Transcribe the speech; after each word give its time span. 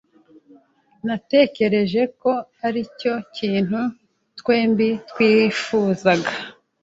Natekereje 1.07 2.01
ko 2.21 2.31
aricyo 2.65 3.13
kintu 3.37 3.79
twembi 4.39 4.89
twifuzaga. 5.09 6.31